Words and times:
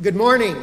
Good 0.00 0.14
morning. 0.14 0.56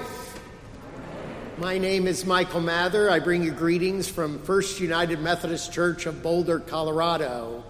My 1.57 1.77
name 1.77 2.07
is 2.07 2.25
Michael 2.25 2.61
Mather. 2.61 3.09
I 3.09 3.19
bring 3.19 3.43
you 3.43 3.51
greetings 3.51 4.07
from 4.07 4.39
First 4.39 4.79
United 4.79 5.19
Methodist 5.19 5.73
Church 5.73 6.05
of 6.05 6.23
Boulder, 6.23 6.59
Colorado. 6.59 7.61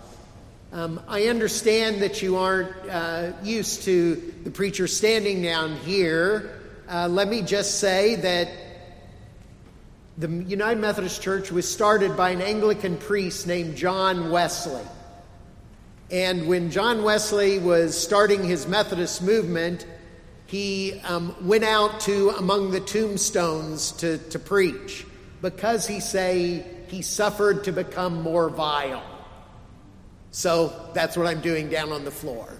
Um, 0.72 1.02
I 1.08 1.24
understand 1.24 2.04
that 2.04 2.22
you 2.22 2.38
aren't 2.38 2.72
uh, 2.88 3.32
used 3.42 3.82
to 3.86 4.32
the 4.44 4.52
preacher 4.52 4.86
standing 4.88 5.42
down 5.42 5.76
here. 5.78 6.62
Uh, 6.88 7.08
let 7.08 7.30
me 7.30 7.42
just 7.42 7.80
say 7.80 8.14
that 8.14 8.48
the 10.20 10.28
United 10.28 10.80
Methodist 10.80 11.20
Church 11.24 11.52
was 11.52 11.68
started 11.68 12.16
by 12.16 12.30
an 12.30 12.44
Anglican 12.44 12.96
priest 12.96 13.48
named 13.48 13.76
John 13.76 14.30
Wesley. 14.30 14.86
And 16.12 16.48
when 16.48 16.70
John 16.70 17.02
Wesley 17.02 17.58
was 17.58 18.00
starting 18.00 18.44
his 18.44 18.68
Methodist 18.68 19.24
movement, 19.24 19.88
he 20.48 21.00
um, 21.04 21.36
went 21.48 21.64
out 21.64 22.02
to 22.02 22.30
among 22.32 22.72
the 22.72 22.80
tombstones 22.80 23.92
to, 23.94 24.18
to 24.30 24.40
preach 24.40 25.06
because 25.42 25.88
he 25.88 26.00
say 26.00 26.66
he 26.88 27.02
suffered 27.02 27.64
to 27.64 27.72
become 27.72 28.22
more 28.22 28.50
vile. 28.50 29.04
So 30.32 30.92
that's 30.94 31.18
what 31.18 31.28
I'm 31.28 31.42
doing 31.42 31.70
down 31.70 31.92
on 31.92 32.06
the 32.06 32.12
floor. 32.12 32.54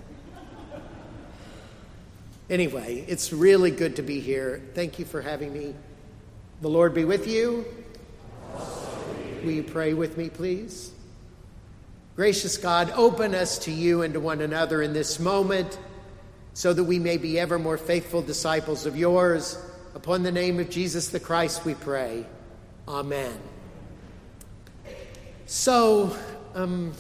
Anyway, 2.50 3.04
it's 3.08 3.34
really 3.34 3.72
good 3.72 3.96
to 3.96 4.02
be 4.02 4.20
here. 4.20 4.62
Thank 4.74 5.00
you 5.00 5.06
for 5.06 5.22
having 5.22 5.52
me. 5.52 5.76
The 6.62 6.70
Lord 6.70 6.94
be 6.94 7.06
with 7.06 7.28
you. 7.28 7.66
Will 9.44 9.52
you 9.52 9.64
pray 9.64 9.94
with 9.94 10.18
me, 10.18 10.30
please? 10.30 10.92
Gracious 12.16 12.58
God, 12.58 12.92
open 12.96 13.36
us 13.36 13.60
to 13.60 13.72
you 13.72 14.02
and 14.02 14.14
to 14.14 14.20
one 14.20 14.42
another 14.42 14.82
in 14.82 14.94
this 14.94 15.20
moment 15.20 15.78
so 16.56 16.72
that 16.72 16.86
we 16.86 16.98
may 16.98 17.18
be 17.18 17.38
ever 17.38 17.60
more 17.60 17.78
faithful 17.78 18.22
disciples 18.22 18.86
of 18.86 18.96
yours. 18.96 19.62
Upon 19.94 20.24
the 20.24 20.32
name 20.32 20.58
of 20.58 20.70
Jesus 20.70 21.10
the 21.10 21.20
Christ, 21.20 21.66
we 21.66 21.74
pray. 21.74 22.26
Amen. 22.88 23.38
So, 25.46 26.16
um, 26.54 26.94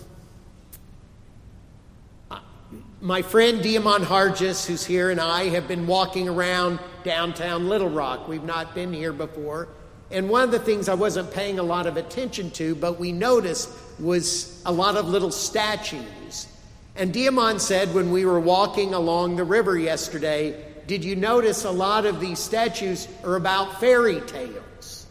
my 2.99 3.21
friend 3.21 3.63
Diamond 3.63 4.03
Hargis, 4.03 4.65
who's 4.65 4.85
here, 4.85 5.09
and 5.09 5.21
I 5.21 5.45
have 5.45 5.69
been 5.69 5.87
walking 5.87 6.27
around 6.27 6.79
downtown 7.05 7.69
Little 7.69 7.89
Rock. 7.89 8.27
We've 8.27 8.43
not 8.43 8.75
been 8.75 8.91
here 8.91 9.13
before. 9.13 9.69
And 10.11 10.29
one 10.29 10.43
of 10.43 10.51
the 10.51 10.59
things 10.59 10.89
I 10.89 10.95
wasn't 10.95 11.31
paying 11.31 11.59
a 11.59 11.63
lot 11.63 11.87
of 11.87 11.95
attention 11.95 12.51
to, 12.51 12.75
but 12.75 12.99
we 12.99 13.13
noticed, 13.13 13.69
was 13.99 14.61
a 14.65 14.71
lot 14.71 14.97
of 14.97 15.07
little 15.07 15.31
statues 15.31 16.47
and 16.95 17.13
Diamond 17.13 17.61
said 17.61 17.93
when 17.93 18.11
we 18.11 18.25
were 18.25 18.39
walking 18.39 18.93
along 18.93 19.35
the 19.35 19.43
river 19.43 19.77
yesterday, 19.77 20.63
Did 20.87 21.03
you 21.03 21.15
notice 21.15 21.65
a 21.65 21.71
lot 21.71 22.05
of 22.05 22.19
these 22.19 22.39
statues 22.39 23.07
are 23.23 23.35
about 23.35 23.79
fairy 23.79 24.21
tales? 24.21 25.07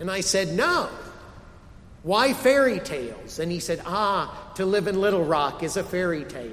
And 0.00 0.10
I 0.10 0.20
said, 0.20 0.54
No. 0.54 0.88
Why 2.02 2.32
fairy 2.32 2.78
tales? 2.78 3.38
And 3.38 3.50
he 3.50 3.60
said, 3.60 3.82
Ah, 3.84 4.52
to 4.54 4.64
live 4.64 4.86
in 4.86 5.00
Little 5.00 5.24
Rock 5.24 5.62
is 5.62 5.76
a 5.76 5.82
fairy 5.82 6.24
tale. 6.24 6.52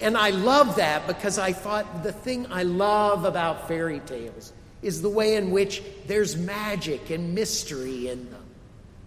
and 0.00 0.16
I 0.16 0.30
love 0.30 0.76
that 0.76 1.06
because 1.06 1.38
I 1.38 1.52
thought 1.52 2.02
the 2.02 2.12
thing 2.12 2.46
I 2.50 2.62
love 2.62 3.24
about 3.24 3.66
fairy 3.66 4.00
tales 4.00 4.52
is 4.82 5.00
the 5.00 5.08
way 5.08 5.36
in 5.36 5.50
which 5.50 5.82
there's 6.06 6.36
magic 6.36 7.10
and 7.10 7.34
mystery 7.34 8.08
in 8.08 8.30
them. 8.30 8.43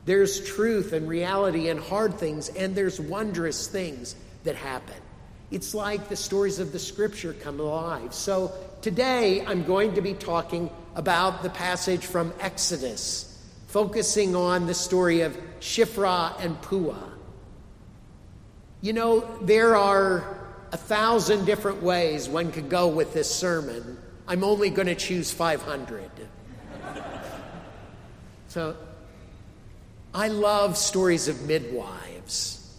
There's 0.07 0.39
truth 0.39 0.93
and 0.93 1.05
reality 1.05 1.67
and 1.67 1.81
hard 1.81 2.17
things, 2.17 2.47
and 2.47 2.73
there's 2.73 2.97
wondrous 2.97 3.67
things 3.67 4.15
that 4.45 4.55
happen. 4.55 4.95
It's 5.51 5.75
like 5.75 6.07
the 6.07 6.15
stories 6.15 6.59
of 6.59 6.71
the 6.71 6.79
scripture 6.79 7.33
come 7.33 7.59
alive. 7.59 8.13
So 8.13 8.53
today 8.81 9.45
I'm 9.45 9.65
going 9.65 9.95
to 9.95 10.01
be 10.01 10.13
talking 10.13 10.69
about 10.95 11.43
the 11.43 11.49
passage 11.49 12.05
from 12.05 12.33
Exodus, 12.39 13.37
focusing 13.67 14.33
on 14.33 14.65
the 14.65 14.73
story 14.73 15.21
of 15.21 15.37
Shiphrah 15.59 16.39
and 16.39 16.61
Puah. 16.61 17.11
You 18.79 18.93
know, 18.93 19.37
there 19.41 19.75
are 19.75 20.47
a 20.71 20.77
thousand 20.77 21.43
different 21.43 21.83
ways 21.83 22.29
one 22.29 22.53
could 22.53 22.69
go 22.69 22.87
with 22.87 23.13
this 23.13 23.29
sermon. 23.29 23.97
I'm 24.25 24.45
only 24.45 24.69
going 24.69 24.87
to 24.87 24.95
choose 24.95 25.31
500. 25.31 26.09
so 28.47 28.77
I 30.17 30.29
love 30.29 30.77
stories 30.77 31.27
of 31.27 31.45
midwives. 31.45 32.75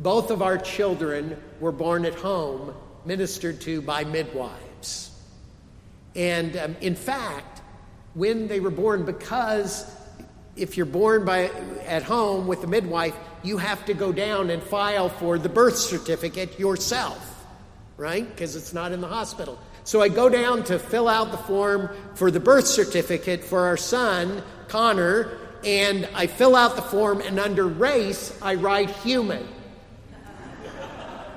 Both 0.00 0.30
of 0.30 0.42
our 0.42 0.58
children 0.58 1.42
were 1.60 1.72
born 1.72 2.04
at 2.04 2.14
home, 2.14 2.74
ministered 3.06 3.58
to 3.62 3.80
by 3.80 4.04
midwives. 4.04 5.18
And 6.14 6.58
um, 6.58 6.76
in 6.82 6.94
fact, 6.94 7.62
when 8.12 8.48
they 8.48 8.60
were 8.60 8.70
born, 8.70 9.06
because 9.06 9.90
if 10.56 10.76
you're 10.76 10.84
born 10.84 11.24
by, 11.24 11.44
at 11.86 12.02
home 12.02 12.46
with 12.46 12.62
a 12.64 12.66
midwife, 12.66 13.16
you 13.42 13.56
have 13.56 13.86
to 13.86 13.94
go 13.94 14.12
down 14.12 14.50
and 14.50 14.62
file 14.62 15.08
for 15.08 15.38
the 15.38 15.48
birth 15.48 15.78
certificate 15.78 16.58
yourself, 16.58 17.46
right? 17.96 18.28
Because 18.28 18.56
it's 18.56 18.74
not 18.74 18.92
in 18.92 19.00
the 19.00 19.08
hospital. 19.08 19.58
So 19.84 20.02
I 20.02 20.08
go 20.08 20.28
down 20.28 20.64
to 20.64 20.78
fill 20.78 21.08
out 21.08 21.30
the 21.30 21.38
form 21.38 21.88
for 22.14 22.30
the 22.30 22.40
birth 22.40 22.66
certificate 22.66 23.42
for 23.42 23.60
our 23.60 23.78
son, 23.78 24.42
Connor, 24.68 25.39
and 25.64 26.08
I 26.14 26.26
fill 26.26 26.56
out 26.56 26.76
the 26.76 26.82
form, 26.82 27.20
and 27.20 27.38
under 27.38 27.66
race, 27.66 28.36
I 28.40 28.54
write 28.54 28.90
human. 28.90 29.46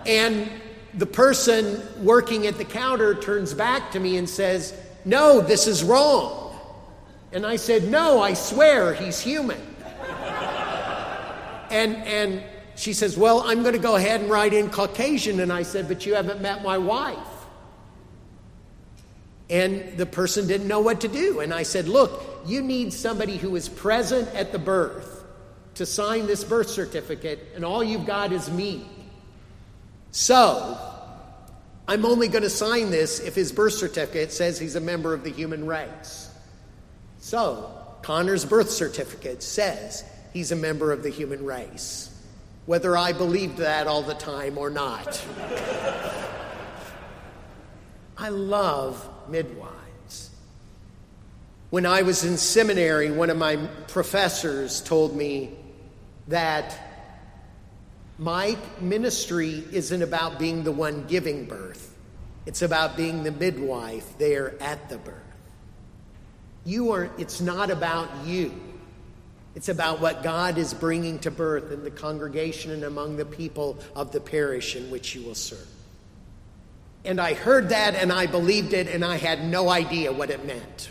And 0.05 0.49
the 0.93 1.05
person 1.05 1.81
working 2.03 2.47
at 2.47 2.57
the 2.57 2.65
counter 2.65 3.15
turns 3.15 3.53
back 3.53 3.91
to 3.91 3.99
me 3.99 4.17
and 4.17 4.29
says, 4.29 4.79
No, 5.05 5.41
this 5.41 5.67
is 5.67 5.83
wrong. 5.83 6.59
And 7.31 7.45
I 7.45 7.55
said, 7.55 7.89
No, 7.89 8.21
I 8.21 8.33
swear 8.33 8.93
he's 8.93 9.19
human. 9.19 9.59
and, 11.69 11.95
and 11.95 12.43
she 12.75 12.93
says, 12.93 13.17
Well, 13.17 13.41
I'm 13.41 13.61
going 13.61 13.73
to 13.73 13.79
go 13.79 13.95
ahead 13.95 14.21
and 14.21 14.29
write 14.29 14.53
in 14.53 14.69
Caucasian. 14.69 15.39
And 15.39 15.51
I 15.51 15.63
said, 15.63 15.87
But 15.87 16.05
you 16.05 16.15
haven't 16.15 16.41
met 16.41 16.63
my 16.63 16.77
wife. 16.77 17.17
And 19.49 19.97
the 19.97 20.05
person 20.05 20.47
didn't 20.47 20.67
know 20.67 20.79
what 20.79 21.01
to 21.01 21.07
do. 21.07 21.39
And 21.39 21.53
I 21.53 21.63
said, 21.63 21.87
Look, 21.87 22.23
you 22.45 22.61
need 22.61 22.93
somebody 22.93 23.37
who 23.37 23.55
is 23.55 23.69
present 23.69 24.33
at 24.35 24.51
the 24.51 24.59
birth 24.59 25.23
to 25.75 25.85
sign 25.85 26.27
this 26.27 26.43
birth 26.43 26.69
certificate, 26.69 27.39
and 27.55 27.65
all 27.65 27.83
you've 27.83 28.05
got 28.05 28.31
is 28.31 28.49
me. 28.51 28.85
So, 30.11 30.77
I'm 31.87 32.05
only 32.05 32.27
going 32.27 32.43
to 32.43 32.49
sign 32.49 32.91
this 32.91 33.19
if 33.19 33.33
his 33.33 33.51
birth 33.51 33.73
certificate 33.73 34.31
says 34.31 34.59
he's 34.59 34.75
a 34.75 34.81
member 34.81 35.13
of 35.13 35.23
the 35.23 35.31
human 35.31 35.65
race. 35.65 36.29
So, 37.19 37.71
Connor's 38.03 38.45
birth 38.45 38.69
certificate 38.69 39.41
says 39.41 40.03
he's 40.31 40.51
a 40.51 40.55
member 40.55 40.91
of 40.91 41.01
the 41.03 41.09
human 41.09 41.45
race, 41.45 42.15
whether 42.65 42.95
I 42.95 43.13
believed 43.13 43.57
that 43.57 43.87
all 43.87 44.03
the 44.03 44.13
time 44.13 44.57
or 44.57 44.69
not. 44.69 45.25
I 48.23 48.29
love 48.29 49.09
midwives. 49.27 50.29
When 51.71 51.85
I 51.85 52.03
was 52.03 52.23
in 52.23 52.37
seminary, 52.37 53.11
one 53.11 53.29
of 53.29 53.35
my 53.35 53.57
professors 53.89 54.79
told 54.79 55.13
me 55.13 55.51
that 56.29 56.73
my 58.17 58.57
ministry 58.79 59.65
isn't 59.73 60.01
about 60.01 60.39
being 60.39 60.63
the 60.63 60.71
one 60.71 61.03
giving 61.07 61.43
birth, 61.43 61.97
it's 62.45 62.61
about 62.61 62.95
being 62.95 63.23
the 63.23 63.31
midwife 63.33 64.17
there 64.17 64.55
at 64.63 64.87
the 64.87 64.99
birth. 64.99 65.17
You 66.63 66.93
are, 66.93 67.09
it's 67.17 67.41
not 67.41 67.71
about 67.71 68.09
you. 68.25 68.53
It's 69.53 69.67
about 69.67 69.99
what 69.99 70.23
God 70.23 70.57
is 70.57 70.73
bringing 70.73 71.19
to 71.19 71.29
birth 71.29 71.73
in 71.73 71.83
the 71.83 71.91
congregation 71.91 72.71
and 72.71 72.85
among 72.85 73.17
the 73.17 73.25
people 73.25 73.77
of 73.97 74.13
the 74.13 74.21
parish 74.21 74.77
in 74.77 74.89
which 74.89 75.13
you 75.13 75.23
will 75.23 75.35
serve. 75.35 75.67
And 77.05 77.19
I 77.19 77.33
heard 77.33 77.69
that 77.69 77.95
and 77.95 78.11
I 78.11 78.27
believed 78.27 78.73
it 78.73 78.87
and 78.87 79.03
I 79.03 79.17
had 79.17 79.43
no 79.45 79.69
idea 79.69 80.11
what 80.13 80.29
it 80.29 80.45
meant. 80.45 80.89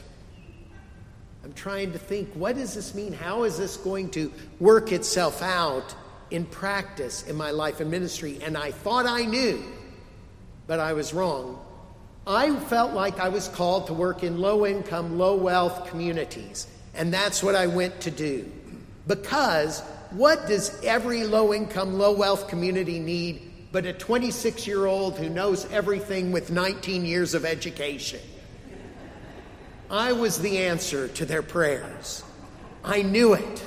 I'm 1.44 1.54
trying 1.54 1.92
to 1.92 1.98
think 1.98 2.30
what 2.34 2.56
does 2.56 2.74
this 2.74 2.94
mean? 2.94 3.12
How 3.12 3.44
is 3.44 3.58
this 3.58 3.76
going 3.76 4.10
to 4.10 4.32
work 4.60 4.92
itself 4.92 5.42
out 5.42 5.94
in 6.30 6.44
practice 6.44 7.26
in 7.26 7.36
my 7.36 7.50
life 7.50 7.80
and 7.80 7.90
ministry? 7.90 8.38
And 8.42 8.56
I 8.56 8.70
thought 8.70 9.06
I 9.06 9.24
knew, 9.24 9.62
but 10.66 10.80
I 10.80 10.92
was 10.92 11.12
wrong. 11.12 11.58
I 12.26 12.54
felt 12.56 12.92
like 12.92 13.18
I 13.18 13.28
was 13.28 13.48
called 13.48 13.88
to 13.88 13.94
work 13.94 14.22
in 14.22 14.38
low 14.38 14.64
income, 14.64 15.18
low 15.18 15.36
wealth 15.36 15.88
communities. 15.88 16.68
And 16.94 17.12
that's 17.12 17.42
what 17.42 17.56
I 17.56 17.66
went 17.66 18.00
to 18.02 18.10
do. 18.10 18.50
Because 19.06 19.80
what 20.10 20.46
does 20.46 20.82
every 20.84 21.24
low 21.24 21.52
income, 21.52 21.98
low 21.98 22.12
wealth 22.12 22.48
community 22.48 23.00
need 23.00 23.51
but 23.72 23.86
a 23.86 23.92
26 23.92 24.66
year 24.66 24.86
old 24.86 25.16
who 25.16 25.28
knows 25.28 25.70
everything 25.72 26.30
with 26.30 26.50
19 26.50 27.04
years 27.04 27.34
of 27.34 27.44
education? 27.44 28.20
I 29.90 30.12
was 30.12 30.38
the 30.38 30.58
answer 30.58 31.08
to 31.08 31.24
their 31.24 31.42
prayers. 31.42 32.22
I 32.84 33.02
knew 33.02 33.34
it. 33.34 33.64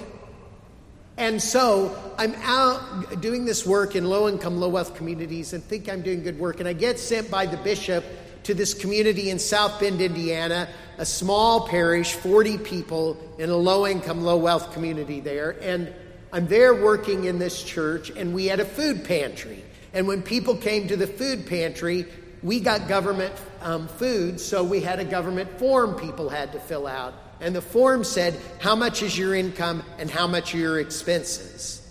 And 1.17 1.41
so 1.41 1.97
I'm 2.17 2.35
out 2.43 3.21
doing 3.21 3.45
this 3.45 3.65
work 3.65 3.95
in 3.95 4.05
low 4.05 4.27
income, 4.27 4.59
low 4.59 4.69
wealth 4.69 4.95
communities 4.95 5.53
and 5.53 5.63
think 5.63 5.87
I'm 5.89 6.01
doing 6.01 6.23
good 6.23 6.37
work. 6.37 6.59
And 6.59 6.67
I 6.67 6.73
get 6.73 6.99
sent 6.99 7.31
by 7.31 7.45
the 7.45 7.57
bishop 7.57 8.03
to 8.43 8.53
this 8.53 8.73
community 8.73 9.29
in 9.29 9.39
South 9.39 9.79
Bend, 9.79 10.01
Indiana, 10.01 10.67
a 10.97 11.05
small 11.05 11.67
parish, 11.67 12.13
40 12.13 12.59
people 12.59 13.17
in 13.39 13.49
a 13.49 13.55
low 13.55 13.87
income, 13.87 14.23
low 14.23 14.37
wealth 14.37 14.71
community 14.73 15.19
there. 15.19 15.57
And 15.61 15.93
I'm 16.31 16.47
there 16.47 16.75
working 16.75 17.23
in 17.23 17.39
this 17.39 17.63
church, 17.63 18.09
and 18.09 18.35
we 18.35 18.47
had 18.47 18.59
a 18.59 18.65
food 18.65 19.05
pantry. 19.05 19.63
And 19.95 20.07
when 20.07 20.21
people 20.21 20.55
came 20.57 20.89
to 20.89 20.97
the 20.97 21.07
food 21.07 21.47
pantry, 21.47 22.05
we 22.43 22.59
got 22.59 22.87
government 22.87 23.33
um, 23.61 23.87
food, 23.87 24.39
so 24.39 24.63
we 24.63 24.81
had 24.81 24.99
a 24.99 25.05
government 25.05 25.57
form 25.57 25.95
people 25.95 26.29
had 26.29 26.51
to 26.51 26.59
fill 26.59 26.85
out. 26.85 27.13
And 27.39 27.55
the 27.55 27.61
form 27.61 28.03
said, 28.03 28.37
How 28.59 28.75
much 28.75 29.01
is 29.01 29.17
your 29.17 29.33
income 29.33 29.83
and 29.97 30.11
how 30.11 30.27
much 30.27 30.53
are 30.53 30.57
your 30.57 30.79
expenses? 30.79 31.81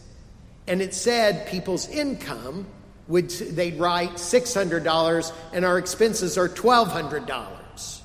And 0.67 0.81
it 0.81 0.95
said 0.95 1.49
people's 1.49 1.89
income 1.89 2.67
would 3.09 3.31
they'd 3.31 3.79
write 3.79 4.13
$600 4.13 5.33
and 5.53 5.65
our 5.65 5.79
expenses 5.79 6.39
are 6.39 6.49
$1200. 6.49 8.01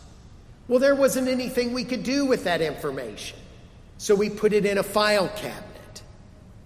Well, 0.68 0.80
there 0.80 0.96
wasn't 0.96 1.28
anything 1.28 1.74
we 1.74 1.84
could 1.84 2.04
do 2.04 2.26
with 2.26 2.46
that 2.46 2.62
information. 2.62 3.38
So 3.98 4.16
we 4.16 4.30
put 4.30 4.54
it 4.54 4.66
in 4.66 4.78
a 4.78 4.84
file 4.84 5.30
cabinet 5.30 6.04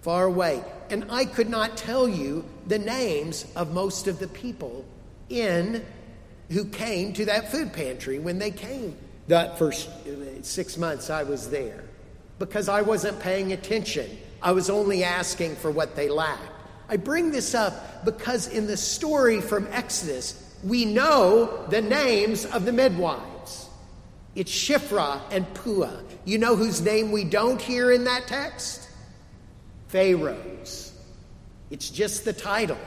far 0.02 0.24
away. 0.24 0.62
And 0.90 1.06
I 1.10 1.24
could 1.24 1.48
not 1.48 1.76
tell 1.76 2.08
you 2.08 2.44
the 2.66 2.78
names 2.78 3.46
of 3.56 3.72
most 3.72 4.06
of 4.06 4.18
the 4.18 4.28
people 4.28 4.84
in 5.28 5.84
who 6.50 6.64
came 6.66 7.12
to 7.14 7.24
that 7.24 7.50
food 7.50 7.72
pantry 7.72 8.18
when 8.18 8.38
they 8.38 8.50
came 8.50 8.96
that 9.28 9.58
first 9.58 9.88
uh, 9.88 10.42
six 10.42 10.76
months 10.76 11.10
I 11.10 11.22
was 11.22 11.48
there 11.48 11.84
because 12.38 12.68
I 12.68 12.82
wasn't 12.82 13.18
paying 13.20 13.52
attention. 13.52 14.18
I 14.42 14.52
was 14.52 14.68
only 14.68 15.04
asking 15.04 15.56
for 15.56 15.70
what 15.70 15.96
they 15.96 16.08
lacked. 16.08 16.42
I 16.88 16.98
bring 16.98 17.30
this 17.30 17.54
up 17.54 18.04
because 18.04 18.48
in 18.48 18.66
the 18.66 18.76
story 18.76 19.40
from 19.40 19.66
Exodus, 19.70 20.54
we 20.62 20.84
know 20.84 21.66
the 21.70 21.80
names 21.80 22.44
of 22.46 22.66
the 22.66 22.72
midwives. 22.72 23.68
It's 24.34 24.52
Shiphrah 24.52 25.20
and 25.30 25.46
Puah. 25.54 26.02
You 26.24 26.38
know 26.38 26.56
whose 26.56 26.80
name 26.82 27.12
we 27.12 27.24
don't 27.24 27.60
hear 27.60 27.92
in 27.92 28.04
that 28.04 28.26
text? 28.26 28.83
Pharaoh's. 29.94 30.92
It's 31.70 31.88
just 31.88 32.24
the 32.24 32.32
title, 32.32 32.78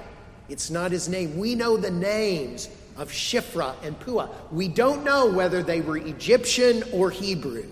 it's 0.50 0.70
not 0.70 0.92
his 0.92 1.08
name. 1.08 1.38
We 1.38 1.56
know 1.56 1.78
the 1.78 1.90
names 1.90 2.68
of 2.98 3.10
Shiphrah 3.10 3.76
and 3.82 3.98
Puah. 3.98 4.28
We 4.52 4.68
don't 4.68 5.06
know 5.06 5.32
whether 5.32 5.64
they 5.64 5.80
were 5.80 5.96
Egyptian 5.96 6.84
or 6.92 7.10
Hebrew. 7.10 7.66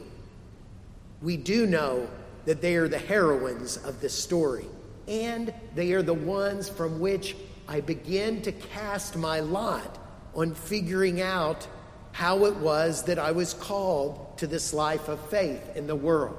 We 1.21 1.35
do 1.35 1.67
know 1.67 2.07
that 2.45 2.61
they 2.61 2.77
are 2.77 2.87
the 2.87 2.97
heroines 2.97 3.75
of 3.75 3.99
this 3.99 4.13
story, 4.13 4.67
and 5.05 5.53
they 5.75 5.91
are 5.91 6.01
the 6.01 6.13
ones 6.13 6.69
from 6.69 7.01
which 7.01 7.35
I 7.67 7.81
begin 7.81 8.41
to 8.43 8.53
cast 8.53 9.17
my 9.17 9.41
lot 9.41 9.99
on 10.33 10.53
figuring 10.53 11.21
out 11.21 11.67
how 12.13 12.45
it 12.45 12.55
was 12.55 13.03
that 13.03 13.19
I 13.19 13.31
was 13.31 13.53
called 13.53 14.37
to 14.37 14.47
this 14.47 14.73
life 14.73 15.09
of 15.09 15.19
faith 15.29 15.75
in 15.75 15.87
the 15.87 15.95
world. 15.95 16.37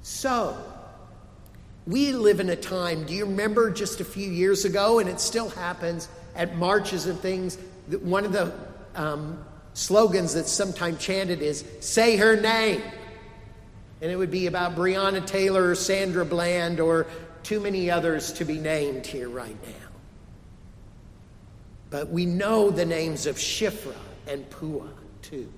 So, 0.00 0.56
we 1.86 2.12
live 2.12 2.40
in 2.40 2.48
a 2.48 2.56
time, 2.56 3.04
do 3.04 3.12
you 3.12 3.26
remember 3.26 3.70
just 3.70 4.00
a 4.00 4.04
few 4.04 4.30
years 4.30 4.64
ago, 4.64 4.98
and 4.98 5.08
it 5.08 5.20
still 5.20 5.50
happens 5.50 6.08
at 6.34 6.56
marches 6.56 7.06
and 7.06 7.18
things, 7.20 7.58
that 7.88 8.02
one 8.02 8.24
of 8.24 8.32
the 8.32 8.52
um, 8.94 9.44
slogans 9.74 10.34
that's 10.34 10.50
sometimes 10.50 10.98
chanted 10.98 11.42
is, 11.42 11.64
Say 11.80 12.16
her 12.16 12.40
name. 12.40 12.82
And 14.00 14.10
it 14.10 14.16
would 14.16 14.30
be 14.30 14.46
about 14.46 14.74
Breonna 14.74 15.24
Taylor 15.26 15.70
or 15.70 15.74
Sandra 15.74 16.24
Bland 16.24 16.80
or 16.80 17.06
too 17.42 17.60
many 17.60 17.90
others 17.90 18.32
to 18.34 18.44
be 18.44 18.58
named 18.58 19.06
here 19.06 19.28
right 19.28 19.56
now. 19.62 19.88
But 21.90 22.08
we 22.08 22.26
know 22.26 22.70
the 22.70 22.84
names 22.84 23.26
of 23.26 23.36
Shifra 23.36 23.94
and 24.26 24.48
Pua 24.50 24.88
too. 25.22 25.50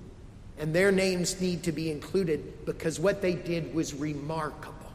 And 0.59 0.73
their 0.73 0.91
names 0.91 1.41
need 1.41 1.63
to 1.63 1.71
be 1.71 1.91
included 1.91 2.65
because 2.65 2.99
what 2.99 3.21
they 3.21 3.33
did 3.33 3.73
was 3.73 3.93
remarkable. 3.93 4.86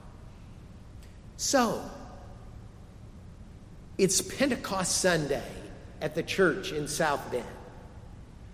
So, 1.43 1.83
it's 3.99 4.21
Pentecost 4.21 4.99
Sunday 4.99 5.43
at 6.01 6.15
the 6.15 6.23
church 6.23 6.71
in 6.71 6.87
South 6.87 7.33
Bend. 7.33 7.45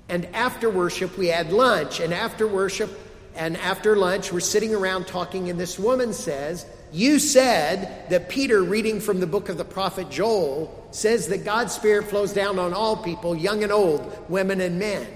And 0.09 0.25
after 0.35 0.71
worship, 0.71 1.19
we 1.19 1.27
had 1.27 1.53
lunch. 1.53 2.01
And 2.01 2.15
after 2.15 2.49
worship 2.49 2.99
and 3.35 3.59
after 3.59 3.95
lunch, 3.95 4.33
we're 4.33 4.41
sitting 4.41 4.75
around 4.75 5.07
talking, 5.07 5.51
and 5.51 5.61
this 5.61 5.79
woman 5.79 6.15
says, 6.15 6.65
You 6.91 7.19
said 7.19 8.09
that 8.09 8.31
Peter, 8.31 8.63
reading 8.63 9.01
from 9.01 9.21
the 9.21 9.27
book 9.27 9.51
of 9.51 9.59
the 9.59 9.67
prophet 9.67 10.09
Joel, 10.09 10.89
says 10.91 11.29
that 11.29 11.45
God's 11.45 11.75
Spirit 11.75 12.07
flows 12.07 12.33
down 12.33 12.59
on 12.59 12.73
all 12.73 12.97
people, 12.97 13.37
young 13.37 13.63
and 13.63 13.71
old, 13.71 14.31
women 14.31 14.63
and 14.63 14.79
men. 14.79 15.07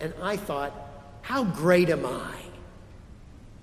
And 0.00 0.12
I 0.20 0.36
thought, 0.36 0.74
How 1.22 1.44
great 1.44 1.90
am 1.90 2.04
I? 2.04 2.34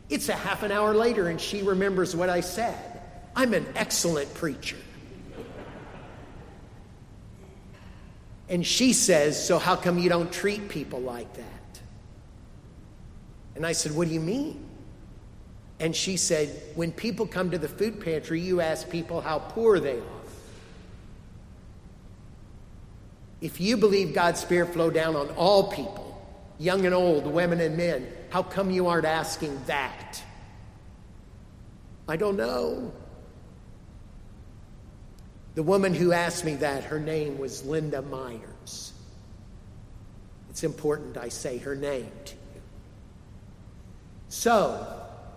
It's 0.09 0.29
a 0.29 0.35
half 0.35 0.63
an 0.63 0.71
hour 0.71 0.93
later, 0.93 1.27
and 1.27 1.39
she 1.39 1.63
remembers 1.63 2.15
what 2.15 2.29
I 2.29 2.39
said. 2.39 2.96
I'm 3.37 3.53
an 3.53 3.67
excellent 3.75 4.33
preacher. 4.33 4.77
And 8.49 8.65
she 8.65 8.93
says, 8.93 9.45
So 9.45 9.59
how 9.59 9.75
come 9.75 9.99
you 9.99 10.09
don't 10.09 10.33
treat 10.33 10.69
people 10.69 11.01
like 11.01 11.31
that? 11.35 11.79
And 13.55 13.63
I 13.63 13.73
said, 13.73 13.91
What 13.91 14.07
do 14.07 14.13
you 14.15 14.19
mean? 14.19 14.65
And 15.79 15.95
she 15.95 16.17
said, 16.17 16.49
When 16.73 16.91
people 16.91 17.27
come 17.27 17.51
to 17.51 17.59
the 17.59 17.67
food 17.67 18.01
pantry, 18.01 18.41
you 18.41 18.59
ask 18.59 18.89
people 18.89 19.21
how 19.21 19.37
poor 19.37 19.79
they 19.79 19.99
are. 19.99 20.23
If 23.39 23.61
you 23.61 23.77
believe 23.77 24.15
God's 24.15 24.39
Spirit 24.39 24.73
flow 24.73 24.89
down 24.89 25.15
on 25.15 25.29
all 25.31 25.71
people, 25.71 26.27
young 26.57 26.87
and 26.87 26.95
old, 26.95 27.27
women 27.27 27.59
and 27.59 27.77
men, 27.77 28.07
how 28.31 28.41
come 28.41 28.71
you 28.71 28.87
aren't 28.87 29.05
asking 29.05 29.61
that? 29.67 30.23
I 32.07 32.15
don't 32.15 32.35
know. 32.35 32.91
The 35.57 35.63
woman 35.63 35.95
who 35.95 36.11
asked 36.11 36.45
me 36.45 36.53
that, 36.57 36.83
her 36.83 36.99
name 36.99 37.39
was 37.39 37.65
Linda 37.65 38.03
Myers. 38.03 38.93
It's 40.51 40.63
important 40.63 41.17
I 41.17 41.29
say 41.29 41.57
her 41.57 41.75
name 41.75 42.11
to 42.25 42.35
you. 42.35 42.61
So, 44.29 44.85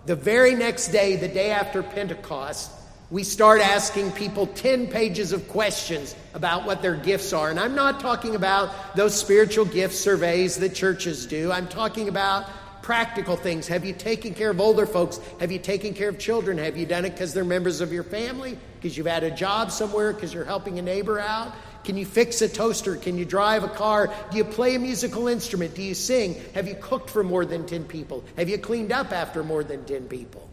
the 0.05 0.15
very 0.15 0.53
next 0.53 0.89
day, 0.89 1.15
the 1.15 1.27
day 1.27 1.49
after 1.49 1.81
Pentecost, 1.81 2.69
we 3.09 3.23
start 3.23 3.61
asking 3.61 4.11
people 4.11 4.45
10 4.45 4.89
pages 4.89 5.31
of 5.31 5.47
questions 5.47 6.15
about 6.35 6.67
what 6.67 6.83
their 6.83 6.97
gifts 6.97 7.33
are. 7.33 7.49
And 7.49 7.59
I'm 7.59 7.73
not 7.73 7.99
talking 7.99 8.35
about 8.35 8.95
those 8.95 9.19
spiritual 9.19 9.65
gift 9.65 9.95
surveys 9.95 10.55
that 10.57 10.75
churches 10.75 11.25
do. 11.25 11.51
I'm 11.51 11.67
talking 11.67 12.09
about 12.09 12.45
practical 12.81 13.35
things. 13.35 13.67
Have 13.67 13.85
you 13.85 13.93
taken 13.93 14.33
care 14.33 14.49
of 14.49 14.59
older 14.59 14.85
folks? 14.85 15.19
Have 15.39 15.51
you 15.51 15.59
taken 15.59 15.93
care 15.93 16.09
of 16.09 16.17
children? 16.17 16.57
Have 16.57 16.77
you 16.77 16.85
done 16.85 17.05
it 17.05 17.11
because 17.11 17.33
they're 17.33 17.43
members 17.43 17.81
of 17.81 17.93
your 17.93 18.03
family? 18.03 18.57
Because 18.75 18.97
you've 18.97 19.07
had 19.07 19.23
a 19.23 19.31
job 19.31 19.71
somewhere? 19.71 20.13
Because 20.13 20.33
you're 20.33 20.45
helping 20.45 20.79
a 20.79 20.81
neighbor 20.81 21.19
out? 21.19 21.53
Can 21.83 21.97
you 21.97 22.05
fix 22.05 22.41
a 22.41 22.49
toaster? 22.49 22.95
Can 22.95 23.17
you 23.17 23.25
drive 23.25 23.63
a 23.63 23.67
car? 23.67 24.13
Do 24.31 24.37
you 24.37 24.43
play 24.43 24.75
a 24.75 24.79
musical 24.79 25.27
instrument? 25.27 25.73
Do 25.73 25.81
you 25.81 25.95
sing? 25.95 26.35
Have 26.53 26.67
you 26.67 26.75
cooked 26.75 27.09
for 27.09 27.23
more 27.23 27.43
than 27.43 27.65
10 27.65 27.85
people? 27.85 28.23
Have 28.37 28.49
you 28.49 28.57
cleaned 28.57 28.91
up 28.91 29.11
after 29.11 29.43
more 29.43 29.63
than 29.63 29.85
10 29.85 30.07
people? 30.07 30.47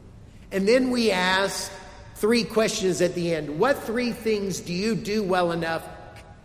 And 0.50 0.66
then 0.66 0.90
we 0.90 1.10
ask 1.10 1.70
three 2.16 2.44
questions 2.44 3.02
at 3.02 3.14
the 3.14 3.34
end. 3.34 3.58
What 3.58 3.82
three 3.82 4.12
things 4.12 4.60
do 4.60 4.72
you 4.72 4.94
do 4.94 5.22
well 5.22 5.52
enough 5.52 5.86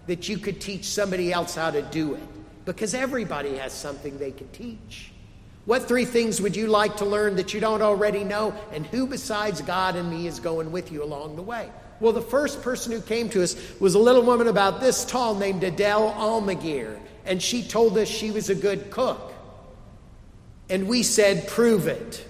that 0.08 0.28
you 0.28 0.38
could 0.38 0.60
teach 0.60 0.86
somebody 0.86 1.32
else 1.32 1.56
how 1.56 1.72
to 1.72 1.82
do 1.82 2.16
it? 2.16 2.66
Because 2.66 2.94
everybody 2.94 3.56
has 3.58 3.72
something 3.72 4.18
they 4.18 4.32
can 4.32 4.50
teach. 4.50 5.13
What 5.66 5.88
three 5.88 6.06
things 6.06 6.42
would 6.42 6.56
you 6.56 6.68
like 6.68 6.98
to 6.98 7.06
learn 7.06 7.38
that 7.38 7.54
you 7.54 7.60
don't 7.60 7.82
already 7.82 8.24
know? 8.24 8.54
And 8.74 8.86
who 8.86 9.08
besides 9.08 9.62
God 9.62 9.96
and 9.96 10.10
me 10.10 10.28
is 10.28 10.40
going 10.40 10.72
with 10.72 10.92
you 10.92 11.04
along 11.04 11.38
the 11.38 11.42
way? 11.42 11.70
Well, 12.00 12.12
the 12.12 12.22
first 12.22 12.62
person 12.62 12.92
who 12.92 13.00
came 13.00 13.30
to 13.30 13.42
us 13.42 13.56
was 13.80 13.96
a 13.96 14.00
little 14.00 14.24
woman 14.24 14.48
about 14.48 14.82
this 14.82 15.06
tall 15.06 15.36
named 15.36 15.64
Adele 15.64 16.12
Almaguer. 16.12 17.00
And 17.26 17.42
she 17.42 17.64
told 17.64 17.98
us 17.98 18.10
she 18.10 18.32
was 18.32 18.50
a 18.50 18.56
good 18.56 18.92
cook. 18.92 19.34
And 20.70 20.88
we 20.88 21.04
said, 21.04 21.48
Prove 21.48 21.88
it. 21.88 22.26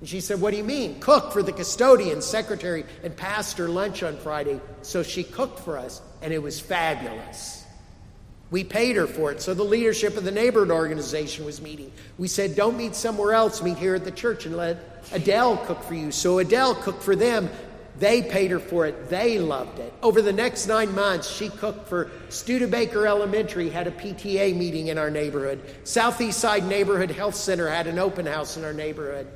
And 0.00 0.08
she 0.08 0.20
said, 0.20 0.40
What 0.40 0.50
do 0.50 0.56
you 0.56 0.64
mean? 0.64 0.98
Cook 0.98 1.32
for 1.32 1.42
the 1.42 1.52
custodian, 1.52 2.20
secretary, 2.20 2.84
and 3.04 3.16
pastor 3.16 3.68
lunch 3.68 4.02
on 4.02 4.16
Friday. 4.16 4.60
So 4.82 5.04
she 5.04 5.22
cooked 5.22 5.60
for 5.60 5.78
us, 5.78 6.02
and 6.20 6.32
it 6.32 6.42
was 6.42 6.58
fabulous. 6.58 7.64
We 8.50 8.64
paid 8.64 8.96
her 8.96 9.06
for 9.06 9.30
it. 9.30 9.42
So 9.42 9.52
the 9.52 9.64
leadership 9.64 10.16
of 10.16 10.24
the 10.24 10.30
neighborhood 10.30 10.70
organization 10.70 11.44
was 11.44 11.60
meeting. 11.60 11.92
We 12.16 12.28
said, 12.28 12.56
don't 12.56 12.76
meet 12.76 12.94
somewhere 12.94 13.34
else, 13.34 13.62
meet 13.62 13.76
here 13.76 13.94
at 13.94 14.04
the 14.04 14.10
church 14.10 14.46
and 14.46 14.56
let 14.56 15.04
Adele 15.12 15.58
cook 15.58 15.82
for 15.82 15.94
you. 15.94 16.10
So 16.10 16.38
Adele 16.38 16.74
cooked 16.76 17.02
for 17.02 17.14
them. 17.14 17.50
They 17.98 18.22
paid 18.22 18.52
her 18.52 18.60
for 18.60 18.86
it. 18.86 19.10
They 19.10 19.38
loved 19.38 19.80
it. 19.80 19.92
Over 20.02 20.22
the 20.22 20.32
next 20.32 20.66
nine 20.66 20.94
months, 20.94 21.28
she 21.28 21.48
cooked 21.48 21.88
for 21.88 22.10
Studebaker 22.28 23.06
Elementary, 23.06 23.68
had 23.68 23.88
a 23.88 23.90
PTA 23.90 24.56
meeting 24.56 24.86
in 24.86 24.98
our 24.98 25.10
neighborhood. 25.10 25.60
Southeast 25.84 26.38
Side 26.38 26.64
Neighborhood 26.64 27.10
Health 27.10 27.34
Center 27.34 27.68
had 27.68 27.88
an 27.88 27.98
open 27.98 28.24
house 28.24 28.56
in 28.56 28.64
our 28.64 28.72
neighborhood. 28.72 29.26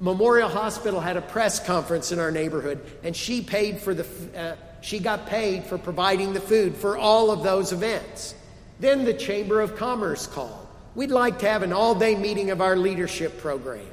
Memorial 0.00 0.50
Hospital 0.50 1.00
had 1.00 1.16
a 1.16 1.22
press 1.22 1.58
conference 1.64 2.12
in 2.12 2.20
our 2.20 2.30
neighborhood, 2.30 2.80
and 3.02 3.16
she 3.16 3.40
paid 3.40 3.80
for 3.80 3.94
the, 3.94 4.06
uh, 4.36 4.54
she 4.80 4.98
got 4.98 5.26
paid 5.26 5.64
for 5.64 5.78
providing 5.78 6.32
the 6.32 6.40
food 6.40 6.76
for 6.76 6.96
all 6.96 7.30
of 7.30 7.42
those 7.42 7.72
events. 7.72 8.34
Then 8.80 9.04
the 9.04 9.14
Chamber 9.14 9.60
of 9.60 9.76
Commerce 9.76 10.26
called. 10.26 10.66
We'd 10.94 11.10
like 11.10 11.38
to 11.40 11.48
have 11.48 11.62
an 11.62 11.72
all 11.72 11.94
day 11.94 12.14
meeting 12.14 12.50
of 12.50 12.60
our 12.60 12.76
leadership 12.76 13.40
program 13.40 13.86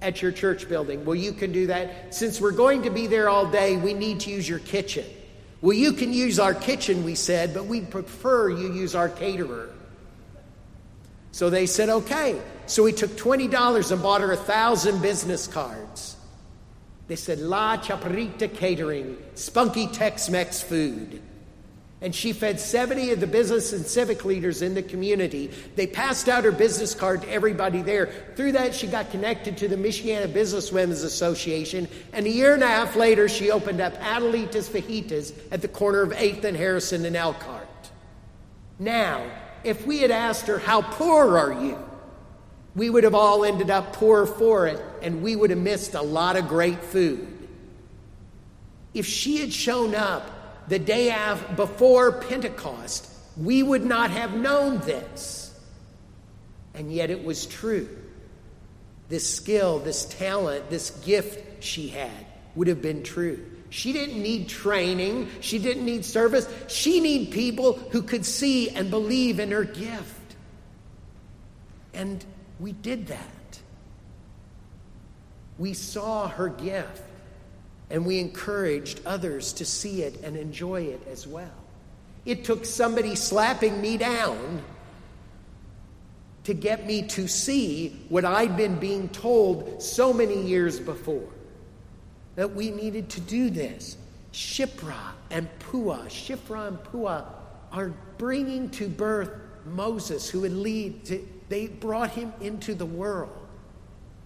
at 0.00 0.22
your 0.22 0.32
church 0.32 0.68
building. 0.68 1.04
Well, 1.04 1.16
you 1.16 1.32
can 1.32 1.52
do 1.52 1.66
that. 1.68 2.14
Since 2.14 2.40
we're 2.40 2.52
going 2.52 2.82
to 2.82 2.90
be 2.90 3.06
there 3.06 3.28
all 3.28 3.46
day, 3.46 3.76
we 3.76 3.94
need 3.94 4.20
to 4.20 4.30
use 4.30 4.48
your 4.48 4.60
kitchen. 4.60 5.04
Well, 5.60 5.76
you 5.76 5.92
can 5.92 6.12
use 6.12 6.38
our 6.38 6.54
kitchen, 6.54 7.04
we 7.04 7.14
said, 7.14 7.52
but 7.52 7.66
we'd 7.66 7.90
prefer 7.90 8.48
you 8.48 8.72
use 8.72 8.94
our 8.94 9.08
caterer. 9.08 9.70
So 11.32 11.50
they 11.50 11.66
said, 11.66 11.88
okay. 11.88 12.40
So 12.66 12.84
we 12.84 12.92
took 12.92 13.10
$20 13.10 13.92
and 13.92 14.02
bought 14.02 14.20
her 14.20 14.32
a 14.32 14.36
thousand 14.36 15.02
business 15.02 15.46
cards. 15.46 16.16
They 17.08 17.16
said, 17.16 17.40
La 17.40 17.78
Chaparrita 17.78 18.54
Catering, 18.54 19.16
spunky 19.34 19.86
Tex 19.88 20.28
Mex 20.28 20.60
food. 20.60 21.22
And 22.00 22.14
she 22.14 22.32
fed 22.32 22.60
70 22.60 23.10
of 23.10 23.20
the 23.20 23.26
business 23.26 23.72
and 23.72 23.84
civic 23.84 24.24
leaders 24.24 24.62
in 24.62 24.74
the 24.74 24.82
community. 24.82 25.50
They 25.74 25.86
passed 25.86 26.28
out 26.28 26.44
her 26.44 26.52
business 26.52 26.94
card 26.94 27.22
to 27.22 27.30
everybody 27.30 27.82
there. 27.82 28.06
Through 28.36 28.52
that, 28.52 28.72
she 28.72 28.86
got 28.86 29.10
connected 29.10 29.56
to 29.58 29.68
the 29.68 29.74
Michiana 29.74 30.32
Businesswomen's 30.32 31.02
Association. 31.02 31.88
And 32.12 32.24
a 32.26 32.30
year 32.30 32.54
and 32.54 32.62
a 32.62 32.68
half 32.68 32.94
later, 32.94 33.28
she 33.28 33.50
opened 33.50 33.80
up 33.80 33.94
Adelitas 33.94 34.68
Fajitas 34.68 35.32
at 35.50 35.60
the 35.60 35.66
corner 35.66 36.02
of 36.02 36.10
8th 36.10 36.44
and 36.44 36.56
Harrison 36.56 37.04
in 37.04 37.16
Elkhart. 37.16 37.66
Now, 38.78 39.28
if 39.64 39.84
we 39.84 39.98
had 39.98 40.12
asked 40.12 40.46
her, 40.46 40.58
How 40.58 40.82
poor 40.82 41.36
are 41.36 41.64
you? 41.64 41.78
We 42.78 42.88
would 42.88 43.04
have 43.04 43.14
all 43.14 43.44
ended 43.44 43.70
up 43.70 43.92
poor 43.92 44.24
for 44.24 44.66
it, 44.66 44.80
and 45.02 45.22
we 45.22 45.34
would 45.34 45.50
have 45.50 45.58
missed 45.58 45.94
a 45.94 46.02
lot 46.02 46.36
of 46.36 46.48
great 46.48 46.80
food. 46.80 47.26
If 48.94 49.04
she 49.04 49.38
had 49.38 49.52
shown 49.52 49.94
up 49.94 50.68
the 50.68 50.78
day 50.78 51.12
of, 51.12 51.56
before 51.56 52.12
Pentecost, 52.12 53.10
we 53.36 53.62
would 53.62 53.84
not 53.84 54.10
have 54.10 54.34
known 54.34 54.78
this. 54.78 55.52
And 56.74 56.92
yet 56.92 57.10
it 57.10 57.24
was 57.24 57.46
true. 57.46 57.88
This 59.08 59.28
skill, 59.28 59.78
this 59.80 60.04
talent, 60.04 60.70
this 60.70 60.90
gift 60.90 61.64
she 61.64 61.88
had 61.88 62.26
would 62.54 62.68
have 62.68 62.82
been 62.82 63.02
true. 63.02 63.44
She 63.70 63.92
didn't 63.92 64.22
need 64.22 64.48
training, 64.48 65.28
she 65.40 65.58
didn't 65.58 65.84
need 65.84 66.04
service. 66.04 66.48
She 66.68 67.00
needed 67.00 67.32
people 67.32 67.74
who 67.74 68.02
could 68.02 68.24
see 68.24 68.70
and 68.70 68.90
believe 68.90 69.40
in 69.40 69.50
her 69.50 69.64
gift. 69.64 70.14
And 71.92 72.24
we 72.60 72.72
did 72.72 73.06
that. 73.08 73.60
We 75.58 75.74
saw 75.74 76.28
her 76.28 76.48
gift 76.48 77.02
and 77.90 78.04
we 78.04 78.18
encouraged 78.18 79.00
others 79.06 79.52
to 79.54 79.64
see 79.64 80.02
it 80.02 80.20
and 80.22 80.36
enjoy 80.36 80.82
it 80.82 81.06
as 81.10 81.26
well. 81.26 81.50
It 82.24 82.44
took 82.44 82.64
somebody 82.64 83.14
slapping 83.14 83.80
me 83.80 83.96
down 83.96 84.62
to 86.44 86.54
get 86.54 86.86
me 86.86 87.02
to 87.02 87.28
see 87.28 88.04
what 88.08 88.24
I'd 88.24 88.56
been 88.56 88.78
being 88.78 89.08
told 89.08 89.82
so 89.82 90.12
many 90.12 90.42
years 90.42 90.78
before 90.78 91.28
that 92.36 92.54
we 92.54 92.70
needed 92.70 93.08
to 93.10 93.20
do 93.20 93.50
this. 93.50 93.96
Shiphrah 94.32 95.12
and 95.30 95.48
Puah, 95.58 96.06
Shiphrah 96.06 96.68
and 96.68 96.82
Puah 96.84 97.24
are 97.72 97.92
bringing 98.16 98.70
to 98.70 98.88
birth 98.88 99.30
Moses, 99.66 100.28
who 100.28 100.40
would 100.42 100.52
lead. 100.52 101.04
To, 101.06 101.26
they 101.48 101.66
brought 101.66 102.10
him 102.10 102.32
into 102.40 102.74
the 102.74 102.86
world. 102.86 103.36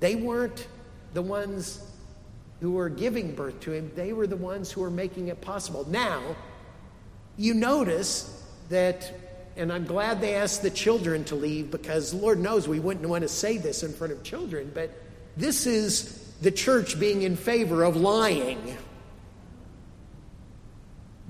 They 0.01 0.15
weren't 0.15 0.67
the 1.15 1.23
ones 1.23 1.83
who 2.61 2.73
were 2.73 2.89
giving 2.89 3.35
birth 3.35 3.59
to 3.61 3.73
him, 3.73 3.91
they 3.97 4.13
were 4.13 4.27
the 4.27 4.37
ones 4.37 4.71
who 4.71 4.81
were 4.81 4.91
making 4.91 5.29
it 5.29 5.41
possible. 5.41 5.85
Now, 5.89 6.37
you 7.37 7.55
notice 7.55 8.45
that, 8.69 9.13
and 9.57 9.73
I'm 9.73 9.85
glad 9.85 10.21
they 10.21 10.37
asked 10.37 10.63
the 10.63 10.71
children 10.71 11.25
to 11.25 11.35
leave 11.35 11.73
because 11.73 12.15
Lord 12.15 12.39
knows 12.39 12.69
we 12.69 12.79
wouldn't 12.79 13.09
want 13.09 13.23
to 13.23 13.29
say 13.29 13.59
this 13.59 13.83
in 13.83 13.93
front 13.93 14.13
of 14.13 14.23
children, 14.23 14.71
but 14.73 14.91
this 15.37 15.67
is 15.67 16.23
the 16.41 16.53
church 16.53 17.01
being 17.01 17.23
in 17.23 17.37
favor 17.37 17.83
of 17.83 17.97
lying, 17.97 18.77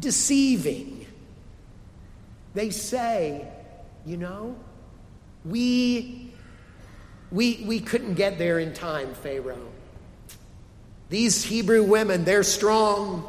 deceiving. 0.01 1.07
They 2.55 2.71
say, 2.71 3.47
you 4.05 4.19
know, 4.19 4.57
we, 5.45 6.33
we, 7.31 7.65
we 7.67 7.81
couldn't 7.81 8.15
get 8.15 8.39
there 8.39 8.59
in 8.59 8.75
time, 8.75 9.15
Pharaoh. 9.15 9.71
These 11.09 11.45
Hebrew 11.45 11.83
women, 11.83 12.25
they're 12.25 12.43
strong. 12.43 13.27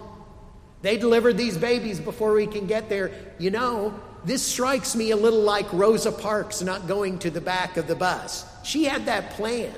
They 0.82 0.98
delivered 0.98 1.38
these 1.38 1.58
babies 1.58 2.00
before 2.00 2.34
we 2.34 2.48
can 2.48 2.68
get 2.68 2.90
there. 2.90 3.12
You 3.40 3.52
know, 3.52 4.00
this 4.26 4.42
strikes 4.42 4.96
me 4.96 5.12
a 5.12 5.18
little 5.18 5.42
like 5.42 5.72
Rosa 5.74 6.12
Parks 6.12 6.62
not 6.62 6.88
going 6.88 7.20
to 7.20 7.30
the 7.30 7.42
back 7.42 7.78
of 7.78 7.88
the 7.88 7.96
bus. 7.96 8.46
She 8.64 8.86
had 8.86 9.06
that 9.08 9.32
planned. 9.32 9.76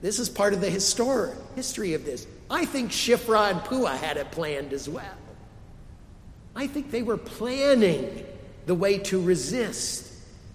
This 0.00 0.18
is 0.18 0.28
part 0.28 0.54
of 0.54 0.60
the 0.60 0.70
historic 0.70 1.36
history 1.54 1.94
of 1.94 2.04
this. 2.04 2.26
I 2.50 2.64
think 2.64 2.92
Shiphrah 2.92 3.50
and 3.50 3.64
Puah 3.64 3.96
had 3.96 4.16
it 4.16 4.30
planned 4.30 4.72
as 4.72 4.88
well. 4.88 5.04
I 6.54 6.66
think 6.66 6.90
they 6.90 7.02
were 7.02 7.18
planning 7.18 8.24
the 8.66 8.74
way 8.74 8.98
to 8.98 9.20
resist 9.20 10.07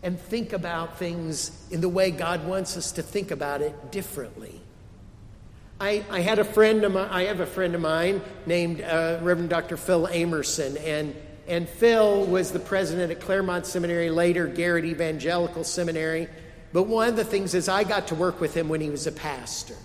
and 0.03 0.19
think 0.19 0.53
about 0.53 1.00
things 1.00 1.65
in 1.72 1.81
the 1.81 1.89
way 1.89 2.12
God 2.12 2.45
wants 2.45 2.77
us 2.77 2.91
to 2.93 3.01
think 3.01 3.31
about 3.31 3.62
it 3.62 3.91
differently. 3.91 4.62
I, 5.79 6.03
I 6.12 6.19
had 6.19 6.39
a 6.39 6.43
friend 6.43 6.83
of 6.83 6.93
mine, 6.93 7.10
I 7.10 7.24
have 7.24 7.39
a 7.39 7.45
friend 7.45 7.74
of 7.74 7.81
mine 7.81 8.22
named 8.45 8.81
uh, 8.81 9.19
Reverend 9.22 9.50
Dr. 9.50 9.77
Phil 9.77 10.07
Amerson, 10.07 10.77
and, 10.77 11.15
and 11.48 11.67
Phil 11.67 12.25
was 12.25 12.51
the 12.51 12.60
president 12.60 13.12
at 13.12 13.22
Claremont 13.22 13.65
Seminary, 13.65 14.10
later 14.10 14.45
Garrett 14.48 14.86
Evangelical 14.86 15.63
Seminary. 15.63 16.27
But 16.74 16.83
one 16.83 17.07
of 17.07 17.15
the 17.15 17.24
things 17.24 17.53
is 17.53 17.69
I 17.69 17.83
got 17.83 18.07
to 18.07 18.15
work 18.15 18.39
with 18.41 18.55
him 18.55 18.69
when 18.69 18.81
he 18.81 18.89
was 18.89 19.07
a 19.07 19.12
pastor. 19.12 19.75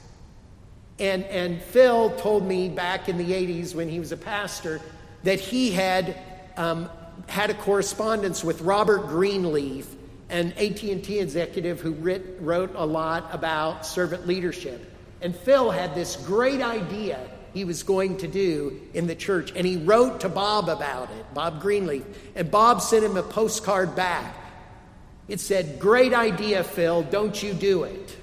And, 0.99 1.25
and 1.25 1.63
Phil 1.63 2.11
told 2.17 2.47
me 2.47 2.69
back 2.69 3.09
in 3.09 3.19
the 3.19 3.31
80s 3.31 3.75
when 3.75 3.89
he 3.89 4.01
was 4.01 4.11
a 4.11 4.17
pastor 4.17 4.81
that 5.23 5.39
he 5.39 5.71
had 5.71 6.17
um, 6.57 6.91
had 7.29 7.51
a 7.51 7.55
correspondence 7.55 8.43
with 8.43 8.61
Robert 8.63 9.07
Greenleaf, 9.07 9.87
an 10.29 10.53
AT&T 10.53 11.19
executive 11.19 11.81
who 11.81 11.93
writ, 11.93 12.37
wrote 12.41 12.73
a 12.75 12.85
lot 12.85 13.29
about 13.33 13.87
servant 13.87 14.27
leadership. 14.27 14.95
And 15.21 15.35
Phil 15.35 15.71
had 15.71 15.95
this 15.95 16.17
great 16.17 16.61
idea 16.61 17.19
he 17.55 17.65
was 17.65 17.83
going 17.83 18.19
to 18.19 18.29
do 18.29 18.81
in 18.95 19.07
the 19.07 19.15
church, 19.15 19.53
and 19.57 19.67
he 19.67 19.77
wrote 19.77 20.21
to 20.21 20.29
Bob 20.29 20.69
about 20.69 21.11
it, 21.11 21.35
Bob 21.35 21.61
Greenleaf. 21.61 22.05
And 22.35 22.51
Bob 22.51 22.83
sent 22.83 23.05
him 23.05 23.17
a 23.17 23.23
postcard 23.23 23.97
back. 23.97 24.37
It 25.29 25.41
said, 25.41 25.79
Great 25.79 26.13
idea, 26.13 26.63
Phil, 26.63 27.03
don't 27.03 27.43
you 27.43 27.53
do 27.55 27.85
it. 27.85 28.17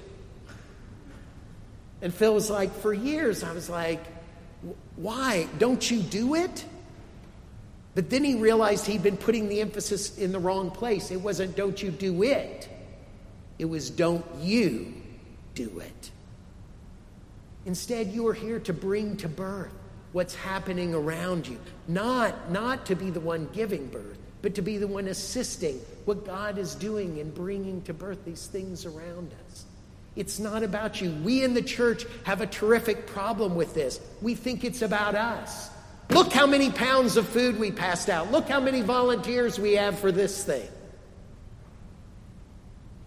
And 2.00 2.14
Phil 2.14 2.34
was 2.34 2.50
like, 2.50 2.72
For 2.76 2.94
years, 2.94 3.42
I 3.42 3.52
was 3.52 3.68
like, 3.68 4.00
Why? 4.96 5.48
Don't 5.58 5.88
you 5.90 6.00
do 6.00 6.34
it? 6.34 6.64
But 7.96 8.10
then 8.10 8.22
he 8.24 8.34
realized 8.34 8.84
he'd 8.84 9.02
been 9.02 9.16
putting 9.16 9.48
the 9.48 9.62
emphasis 9.62 10.18
in 10.18 10.30
the 10.30 10.38
wrong 10.38 10.70
place. 10.70 11.10
It 11.10 11.22
wasn't, 11.22 11.56
Don't 11.56 11.82
you 11.82 11.90
do 11.90 12.22
it, 12.22 12.68
it 13.58 13.64
was, 13.64 13.88
Don't 13.88 14.24
you 14.38 14.92
do 15.54 15.80
it. 15.80 16.10
Instead, 17.64 18.12
you 18.12 18.28
are 18.28 18.34
here 18.34 18.60
to 18.60 18.74
bring 18.74 19.16
to 19.16 19.28
birth 19.28 19.72
what's 20.12 20.34
happening 20.34 20.94
around 20.94 21.48
you. 21.48 21.58
Not, 21.88 22.52
not 22.52 22.84
to 22.86 22.94
be 22.94 23.08
the 23.08 23.18
one 23.18 23.48
giving 23.54 23.86
birth, 23.86 24.18
but 24.42 24.54
to 24.56 24.62
be 24.62 24.76
the 24.76 24.86
one 24.86 25.08
assisting 25.08 25.80
what 26.04 26.26
God 26.26 26.58
is 26.58 26.74
doing 26.74 27.18
and 27.18 27.34
bringing 27.34 27.80
to 27.82 27.94
birth 27.94 28.26
these 28.26 28.46
things 28.46 28.84
around 28.84 29.32
us. 29.48 29.64
It's 30.16 30.38
not 30.38 30.62
about 30.62 31.00
you. 31.00 31.12
We 31.24 31.42
in 31.42 31.54
the 31.54 31.62
church 31.62 32.04
have 32.24 32.42
a 32.42 32.46
terrific 32.46 33.06
problem 33.06 33.54
with 33.54 33.72
this. 33.72 34.00
We 34.20 34.34
think 34.34 34.64
it's 34.64 34.82
about 34.82 35.14
us. 35.14 35.70
Look 36.10 36.32
how 36.32 36.46
many 36.46 36.70
pounds 36.70 37.16
of 37.16 37.28
food 37.28 37.58
we 37.58 37.70
passed 37.70 38.08
out. 38.08 38.30
Look 38.30 38.48
how 38.48 38.60
many 38.60 38.80
volunteers 38.82 39.58
we 39.58 39.74
have 39.74 39.98
for 39.98 40.12
this 40.12 40.44
thing. 40.44 40.68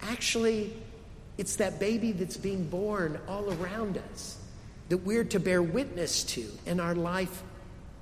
Actually, 0.01 0.73
it's 1.37 1.55
that 1.57 1.79
baby 1.79 2.11
that's 2.11 2.37
being 2.37 2.67
born 2.67 3.19
all 3.27 3.51
around 3.53 3.97
us 4.11 4.37
that 4.89 4.97
we're 4.97 5.23
to 5.23 5.39
bear 5.39 5.61
witness 5.61 6.23
to 6.23 6.45
in 6.65 6.79
our 6.79 6.95
life 6.95 7.43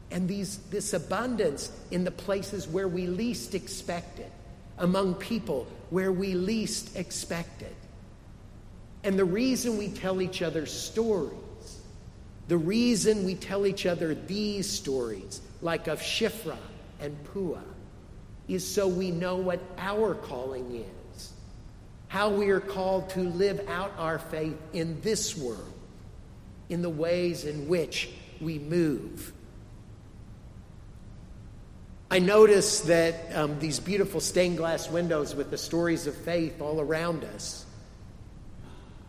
and 0.10 0.28
these, 0.28 0.58
this 0.70 0.94
abundance 0.94 1.72
in 1.92 2.04
the 2.04 2.12
places 2.12 2.68
where 2.68 2.88
we 2.88 3.08
least 3.08 3.56
expect 3.56 4.20
it, 4.20 4.32
among 4.78 5.16
people 5.16 5.68
where 5.90 6.12
we 6.12 6.34
least 6.34 6.96
expect 6.96 7.62
it. 7.62 7.76
And 9.04 9.20
the 9.20 9.26
reason 9.26 9.78
we 9.78 9.90
tell 9.90 10.22
each 10.22 10.42
other 10.42 10.66
stories, 10.66 11.38
the 12.48 12.58
reason 12.58 13.26
we 13.26 13.36
tell 13.36 13.66
each 13.66 13.86
other 13.86 14.16
these 14.16 14.70
stories, 14.70 15.42
like 15.62 15.88
of 15.88 16.00
Shifra 16.00 16.58
and 17.00 17.22
Puah, 17.26 17.60
is 18.48 18.66
so 18.66 18.88
we 18.88 19.12
know 19.12 19.36
what 19.36 19.60
our 19.78 20.16
calling 20.16 20.76
is. 20.76 21.34
how 22.08 22.30
we 22.30 22.50
are 22.50 22.60
called 22.60 23.10
to 23.12 23.20
live 23.22 23.68
out 23.68 23.94
our 23.98 24.18
faith 24.20 24.58
in 24.74 25.02
this 25.02 25.38
world, 25.38 25.74
in 26.70 26.82
the 26.82 26.90
ways 26.90 27.44
in 27.44 27.68
which 27.68 28.10
we 28.40 28.60
move. 28.60 29.34
I 32.10 32.20
notice 32.20 32.82
that 32.82 33.36
um, 33.36 33.60
these 33.60 33.82
beautiful 33.82 34.22
stained 34.22 34.58
glass 34.58 34.90
windows 34.90 35.36
with 35.36 35.52
the 35.52 35.58
stories 35.58 36.08
of 36.08 36.16
faith 36.16 36.62
all 36.62 36.80
around 36.80 37.26
us. 37.26 37.66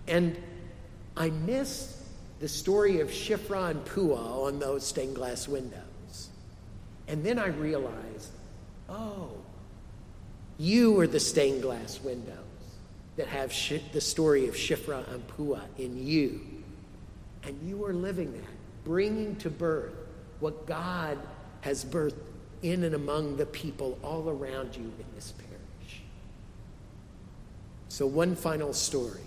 And 0.09 0.37
I 1.16 1.30
miss 1.30 1.98
the 2.40 2.49
story 2.49 3.00
of 3.00 3.09
Shifra 3.09 3.71
and 3.71 3.85
Pua 3.85 4.47
on 4.47 4.59
those 4.59 4.87
stained 4.87 5.16
glass 5.16 5.49
windows. 5.49 6.28
And 7.09 7.25
then 7.25 7.38
I 7.38 7.49
realized, 7.49 8.30
oh, 8.88 9.30
you 10.59 10.99
are 11.00 11.07
the 11.07 11.21
stained 11.21 11.62
glass 11.62 12.00
windows 12.02 12.35
that 13.16 13.28
have 13.28 13.52
the 13.92 14.00
story 14.00 14.47
of 14.47 14.54
Shifra 14.54 15.09
and 15.12 15.26
Pua 15.28 15.62
in 15.78 16.07
you. 16.07 16.40
And 17.42 17.59
you 17.68 17.85
are 17.85 17.92
living 17.92 18.33
that, 18.33 18.85
bringing 18.85 19.37
to 19.37 19.50
birth 19.50 19.95
what 20.40 20.66
God 20.66 21.18
has 21.62 21.85
birthed 21.85 22.14
in 22.62 22.85
and 22.85 22.95
among 22.95 23.37
the 23.37 23.47
people 23.47 23.99
all 24.02 24.28
around 24.28 24.76
you 24.76 24.83
in 24.83 25.04
this 25.14 25.33
parish. 25.33 26.02
So, 27.88 28.07
one 28.07 28.37
final 28.37 28.73
story. 28.73 29.21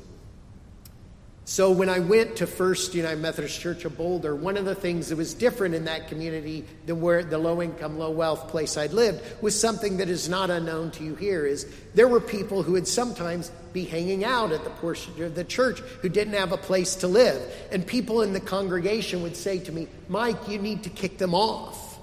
So, 1.51 1.69
when 1.69 1.89
I 1.89 1.99
went 1.99 2.37
to 2.37 2.47
First 2.47 2.95
United 2.95 3.19
Methodist 3.19 3.59
Church 3.59 3.83
of 3.83 3.97
Boulder, 3.97 4.33
one 4.33 4.55
of 4.55 4.63
the 4.63 4.73
things 4.73 5.09
that 5.09 5.17
was 5.17 5.33
different 5.33 5.75
in 5.75 5.83
that 5.83 6.07
community 6.07 6.63
than 6.85 7.01
where 7.01 7.25
the 7.25 7.37
low 7.37 7.61
income, 7.61 7.99
low 7.99 8.09
wealth 8.09 8.47
place 8.47 8.77
I'd 8.77 8.93
lived 8.93 9.21
was 9.41 9.59
something 9.59 9.97
that 9.97 10.07
is 10.07 10.29
not 10.29 10.49
unknown 10.49 10.91
to 10.91 11.03
you 11.03 11.13
here 11.15 11.45
is 11.45 11.67
there 11.93 12.07
were 12.07 12.21
people 12.21 12.63
who 12.63 12.71
would 12.71 12.87
sometimes 12.87 13.51
be 13.73 13.83
hanging 13.83 14.23
out 14.23 14.53
at 14.53 14.63
the 14.63 14.69
portion 14.69 15.21
of 15.21 15.35
the 15.35 15.43
church 15.43 15.81
who 16.01 16.07
didn't 16.07 16.35
have 16.35 16.53
a 16.53 16.57
place 16.57 16.95
to 16.95 17.09
live. 17.09 17.53
And 17.69 17.85
people 17.85 18.21
in 18.21 18.31
the 18.31 18.39
congregation 18.39 19.21
would 19.21 19.35
say 19.35 19.59
to 19.59 19.73
me, 19.73 19.89
Mike, 20.07 20.47
you 20.47 20.57
need 20.57 20.83
to 20.83 20.89
kick 20.89 21.17
them 21.17 21.35
off. 21.35 21.99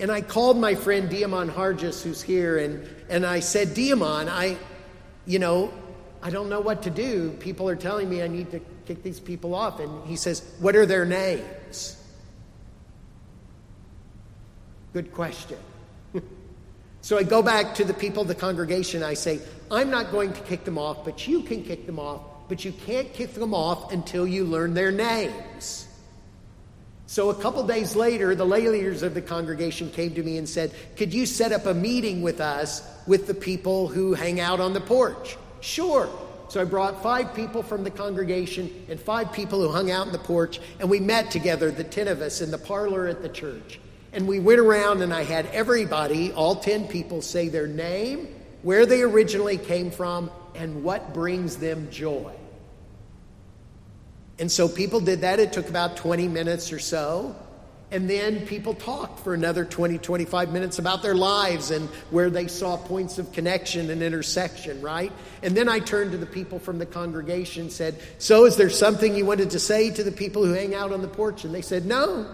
And 0.00 0.12
I 0.12 0.20
called 0.20 0.58
my 0.58 0.74
friend 0.74 1.08
Diamond 1.08 1.50
Hargis, 1.50 2.02
who's 2.02 2.20
here, 2.20 2.58
and, 2.58 2.86
and 3.08 3.24
I 3.24 3.40
said, 3.40 3.72
Diamond, 3.72 4.28
I, 4.28 4.58
you 5.24 5.38
know, 5.38 5.72
I 6.22 6.30
don't 6.30 6.48
know 6.48 6.60
what 6.60 6.82
to 6.82 6.90
do. 6.90 7.30
People 7.38 7.68
are 7.68 7.76
telling 7.76 8.08
me 8.08 8.22
I 8.22 8.28
need 8.28 8.50
to 8.50 8.60
kick 8.86 9.02
these 9.02 9.20
people 9.20 9.54
off. 9.54 9.80
And 9.80 10.06
he 10.06 10.16
says, 10.16 10.42
What 10.58 10.74
are 10.74 10.86
their 10.86 11.04
names? 11.04 11.94
Good 14.92 15.12
question. 15.12 15.58
so 17.02 17.18
I 17.18 17.22
go 17.22 17.42
back 17.42 17.74
to 17.76 17.84
the 17.84 17.94
people 17.94 18.22
of 18.22 18.28
the 18.28 18.34
congregation. 18.34 19.02
I 19.02 19.14
say, 19.14 19.40
I'm 19.70 19.90
not 19.90 20.10
going 20.10 20.32
to 20.32 20.40
kick 20.40 20.64
them 20.64 20.78
off, 20.78 21.04
but 21.04 21.28
you 21.28 21.42
can 21.42 21.62
kick 21.62 21.86
them 21.86 21.98
off, 21.98 22.22
but 22.48 22.64
you 22.64 22.72
can't 22.72 23.12
kick 23.12 23.34
them 23.34 23.54
off 23.54 23.92
until 23.92 24.26
you 24.26 24.44
learn 24.44 24.74
their 24.74 24.90
names. 24.90 25.86
So 27.06 27.30
a 27.30 27.34
couple 27.34 27.66
days 27.66 27.96
later, 27.96 28.34
the 28.34 28.44
lay 28.44 28.68
leaders 28.68 29.02
of 29.02 29.14
the 29.14 29.22
congregation 29.22 29.90
came 29.90 30.14
to 30.14 30.22
me 30.22 30.36
and 30.36 30.48
said, 30.48 30.72
Could 30.96 31.14
you 31.14 31.26
set 31.26 31.52
up 31.52 31.66
a 31.66 31.74
meeting 31.74 32.22
with 32.22 32.40
us 32.40 32.82
with 33.06 33.26
the 33.26 33.34
people 33.34 33.88
who 33.88 34.14
hang 34.14 34.40
out 34.40 34.60
on 34.60 34.72
the 34.72 34.80
porch? 34.80 35.36
Sure. 35.60 36.08
So 36.48 36.60
I 36.60 36.64
brought 36.64 37.02
five 37.02 37.34
people 37.34 37.62
from 37.62 37.84
the 37.84 37.90
congregation 37.90 38.86
and 38.88 38.98
five 38.98 39.32
people 39.32 39.60
who 39.60 39.68
hung 39.70 39.90
out 39.90 40.06
in 40.06 40.12
the 40.12 40.18
porch, 40.18 40.60
and 40.80 40.88
we 40.88 40.98
met 40.98 41.30
together, 41.30 41.70
the 41.70 41.84
10 41.84 42.08
of 42.08 42.22
us, 42.22 42.40
in 42.40 42.50
the 42.50 42.58
parlor 42.58 43.06
at 43.06 43.20
the 43.20 43.28
church. 43.28 43.78
And 44.12 44.26
we 44.26 44.38
went 44.38 44.58
around, 44.58 45.02
and 45.02 45.12
I 45.12 45.24
had 45.24 45.46
everybody, 45.46 46.32
all 46.32 46.56
10 46.56 46.88
people, 46.88 47.20
say 47.20 47.48
their 47.48 47.66
name, 47.66 48.28
where 48.62 48.86
they 48.86 49.02
originally 49.02 49.58
came 49.58 49.90
from, 49.90 50.30
and 50.54 50.82
what 50.82 51.12
brings 51.12 51.58
them 51.58 51.90
joy. 51.90 52.32
And 54.38 54.50
so 54.50 54.68
people 54.68 55.00
did 55.00 55.20
that. 55.20 55.40
It 55.40 55.52
took 55.52 55.68
about 55.68 55.96
20 55.96 56.28
minutes 56.28 56.72
or 56.72 56.78
so. 56.78 57.36
And 57.90 58.08
then 58.08 58.46
people 58.46 58.74
talked 58.74 59.20
for 59.20 59.32
another 59.32 59.64
20, 59.64 59.96
25 59.96 60.52
minutes 60.52 60.78
about 60.78 61.02
their 61.02 61.14
lives 61.14 61.70
and 61.70 61.88
where 62.10 62.28
they 62.28 62.46
saw 62.46 62.76
points 62.76 63.18
of 63.18 63.32
connection 63.32 63.88
and 63.90 64.02
intersection, 64.02 64.82
right? 64.82 65.10
And 65.42 65.56
then 65.56 65.70
I 65.70 65.78
turned 65.78 66.12
to 66.12 66.18
the 66.18 66.26
people 66.26 66.58
from 66.58 66.78
the 66.78 66.84
congregation 66.84 67.62
and 67.62 67.72
said, 67.72 67.98
So 68.18 68.44
is 68.44 68.56
there 68.56 68.68
something 68.68 69.14
you 69.14 69.24
wanted 69.24 69.50
to 69.50 69.58
say 69.58 69.90
to 69.90 70.02
the 70.02 70.12
people 70.12 70.44
who 70.44 70.52
hang 70.52 70.74
out 70.74 70.92
on 70.92 71.00
the 71.00 71.08
porch? 71.08 71.44
And 71.44 71.54
they 71.54 71.62
said, 71.62 71.86
No. 71.86 72.26